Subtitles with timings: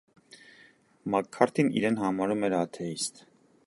[1.15, 3.25] Մաքքարթին իրեն համարում էր աթեիստ։